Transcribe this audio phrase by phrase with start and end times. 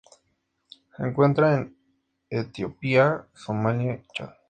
[0.97, 1.75] Se encuentra en
[2.31, 4.31] Etiopía, Somalia y Chad.